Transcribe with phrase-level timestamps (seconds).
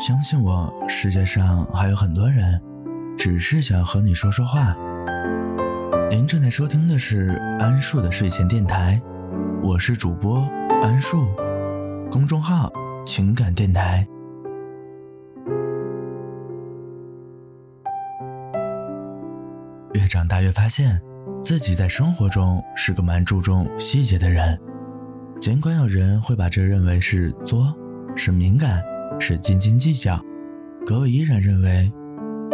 [0.00, 2.58] 相信我，世界上还有很多人，
[3.18, 4.74] 只是想和你说说话。
[6.08, 8.98] 您正在收听的是安树的睡前电台，
[9.62, 10.38] 我是主播
[10.82, 11.26] 安树，
[12.10, 12.72] 公众号
[13.04, 14.08] 情感电台。
[19.92, 20.98] 越长大越发现，
[21.42, 24.58] 自己在生活中是个蛮注重细节的人。
[25.42, 27.76] 尽管有人会把这认为是作，
[28.16, 28.82] 是敏感，
[29.20, 30.18] 是斤斤计较，
[30.86, 31.92] 可我依然认为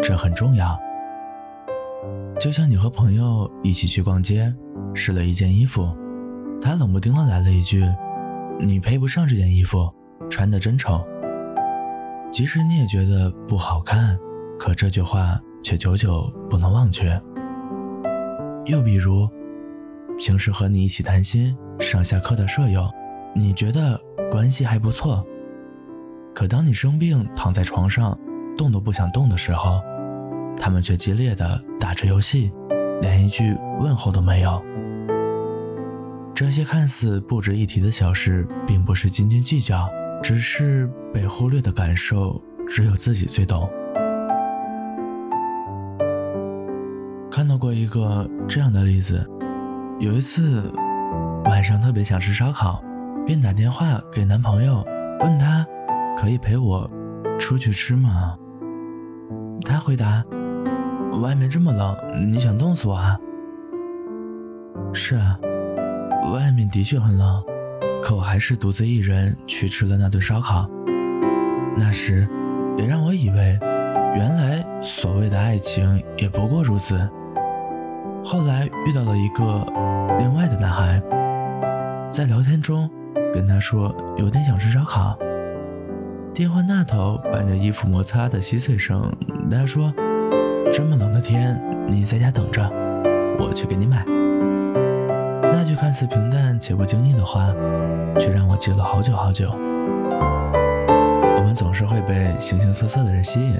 [0.02, 0.76] 这很重要。
[2.38, 4.52] 就像你和朋友一起去逛街，
[4.92, 5.96] 试了一件衣服，
[6.60, 7.84] 他冷不丁的来了一句
[8.60, 9.90] ：“你配不上这件衣服，
[10.28, 11.02] 穿的真丑。”
[12.32, 14.18] 即使你也觉得不好看，
[14.58, 17.18] 可这句话却久久不能忘却。
[18.66, 19.28] 又比如，
[20.18, 21.56] 平时和你一起谈心。
[21.78, 22.90] 上下课的舍友，
[23.34, 25.24] 你觉得关系还不错。
[26.36, 28.14] 可当你生病躺在床上，
[28.58, 29.80] 动都不想动的时候，
[30.60, 32.52] 他们却激烈的打着游戏，
[33.00, 34.62] 连一句问候都没有。
[36.34, 39.88] 这些看似不值一提的小事，并不是斤斤计较，
[40.22, 43.66] 只是被忽略的感受，只有自己最懂。
[47.30, 49.26] 看到过一个这样的例子，
[49.98, 50.70] 有一次。
[51.46, 52.82] 晚上特别想吃烧烤，
[53.24, 54.84] 便打电话给男朋友，
[55.20, 55.64] 问他
[56.16, 56.90] 可以陪我
[57.38, 58.36] 出去吃吗？
[59.64, 60.24] 他回答
[61.22, 61.96] ：“外面这么冷，
[62.32, 63.18] 你想冻死我啊？”
[64.94, 65.38] 是啊，
[66.32, 67.42] 外面的确很冷，
[68.02, 70.68] 可我还是独自一人去吃了那顿烧烤。
[71.76, 72.26] 那时，
[72.78, 73.58] 也让我以为，
[74.14, 76.96] 原来所谓的爱情也不过如此。
[78.24, 79.66] 后来遇到了一个
[80.18, 81.02] 另外的男孩。
[82.08, 82.88] 在聊天中，
[83.34, 85.18] 跟他说有点想吃烧烤。
[86.36, 89.10] 电话那头伴着衣服摩擦的稀碎声，
[89.50, 89.90] 他说
[90.70, 91.58] ：“这么冷的天，
[91.88, 92.62] 你在家等着，
[93.40, 94.04] 我去给你买。”
[95.50, 97.54] 那句看似平淡且不经意的话，
[98.18, 99.50] 却让我记了好久好久。
[101.38, 103.54] 我们总是会被形形色色的人吸引，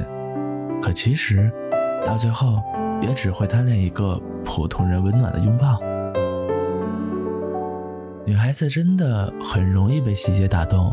[0.83, 1.51] 可其实，
[2.05, 2.63] 到最后
[3.01, 5.79] 也只会贪恋一个普通人温暖的拥抱。
[8.27, 10.93] 女孩子真的很容易被细节打动，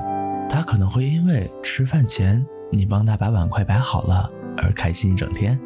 [0.54, 5.60] 他可能会因为吃饭前你帮他把碗筷摆好了而开心一整天，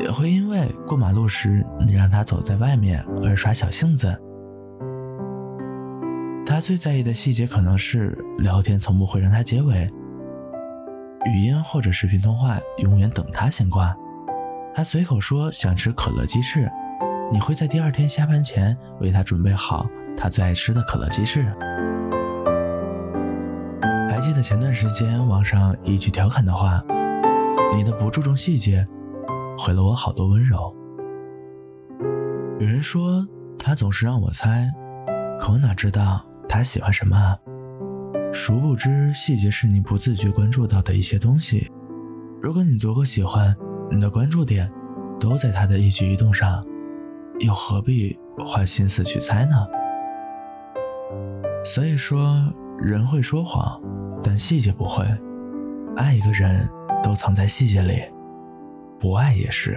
[0.00, 4.18] 也会因为过马路时你让他走在外面而耍小性子。
[6.46, 9.92] 他最在意的细节可能是聊天从不会让他结尾，
[11.26, 13.94] 语音或者视频通话永远等他先挂。
[14.74, 16.66] 他随口说想吃可乐鸡翅。
[17.30, 21.44] 你会在第二天下班前为他准备好他最爱吃的可乐鸡翅。
[24.28, 26.84] 记得前段时间网上一句调侃的话
[27.74, 28.86] ：“你的不注重细节，
[29.56, 30.70] 毁了我好多温柔。”
[32.60, 33.26] 有人说
[33.58, 34.70] 他总是让我猜，
[35.40, 37.38] 可我哪知道他喜欢什么？
[38.30, 41.72] 殊不知，细节是你不自觉关注到的一些东西。
[42.42, 43.56] 如果你足够喜欢，
[43.90, 44.70] 你的关注点
[45.18, 46.62] 都在他的一举一动上。
[47.38, 48.14] 又何必
[48.44, 49.66] 花心思去猜呢？
[51.64, 52.44] 所以说，
[52.76, 53.80] 人会说谎，
[54.22, 55.04] 但细节不会。
[55.96, 56.68] 爱一个人
[57.02, 58.02] 都藏在细节里，
[59.00, 59.76] 不爱也是。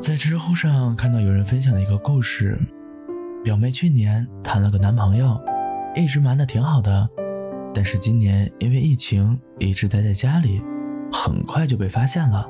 [0.00, 2.58] 在知乎上看到有人分享的一个故事：
[3.44, 5.40] 表妹去年谈了个男朋友，
[5.94, 7.08] 一直瞒得挺好的，
[7.74, 10.62] 但是今年因为疫情一直待在家里。
[11.12, 12.48] 很快就被发现了。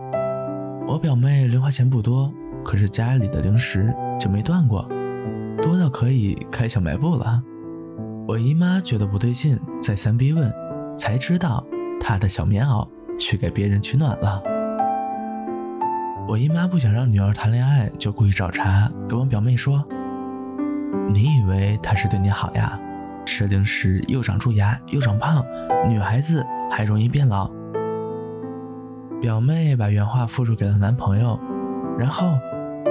[0.87, 2.31] 我表妹零花钱不多，
[2.62, 4.87] 可是家里的零食就没断过，
[5.62, 7.43] 多到可以开小卖部了。
[8.26, 10.53] 我姨妈觉得不对劲，再三逼问，
[10.97, 11.65] 才知道
[12.00, 12.88] 她的小棉袄
[13.19, 14.43] 去给别人取暖了。
[16.28, 19.84] 我姨妈不想让女儿谈恋爱，就故意找茬，跟我表妹说
[21.12, 22.78] ：“你以为他是对你好呀？
[23.27, 25.45] 吃零食又长蛀牙又长胖，
[25.89, 27.51] 女孩子还容易变老。”
[29.21, 31.39] 表妹把原话复述给了男朋友，
[31.98, 32.33] 然后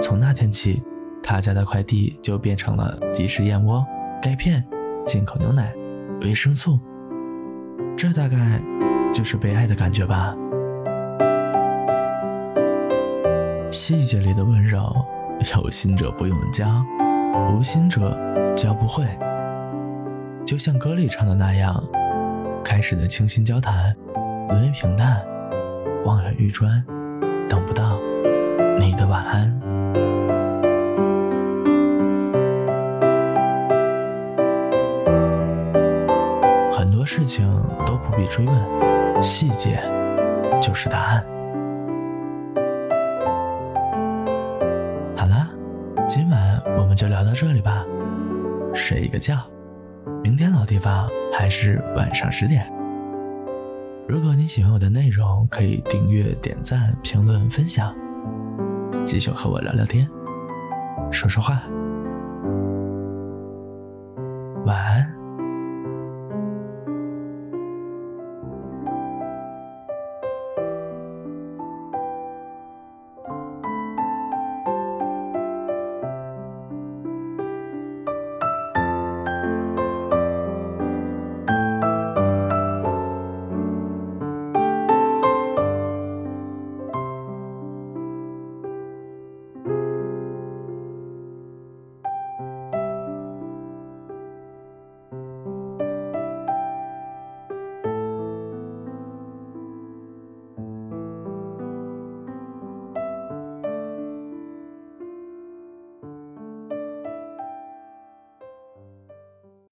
[0.02, 0.84] 从那天起，
[1.22, 3.86] 他家的快递就变成了即食燕窝、
[4.22, 4.66] 钙片、
[5.06, 5.74] 进口牛奶、
[6.22, 6.80] 维生素。
[7.96, 8.62] 这大概
[9.14, 10.36] 就是被爱的感觉吧。
[13.72, 15.06] 细节里的温柔，
[15.56, 16.84] 有心者不用教，
[17.54, 18.18] 无心者
[18.56, 19.06] 教不会。
[20.46, 21.84] 就像歌里唱的那样，
[22.64, 23.96] 开始的倾心交谈，
[24.48, 25.24] 沦为平淡。
[26.06, 26.84] 望眼欲穿，
[27.48, 28.00] 等不到
[28.80, 29.69] 你的晚安。
[37.12, 37.44] 事情
[37.88, 39.82] 都不必追问，细节
[40.62, 41.26] 就是答案。
[45.18, 45.50] 好啦，
[46.08, 47.84] 今晚我们就聊到这里吧，
[48.76, 49.38] 睡一个觉，
[50.22, 52.72] 明天老地方还是晚上十点。
[54.08, 57.92] 如果你喜欢我的内容，可以订阅、点赞、评论、分享，
[59.04, 60.08] 继续和我聊聊天，
[61.10, 61.60] 说说话。
[64.68, 65.19] 晚安。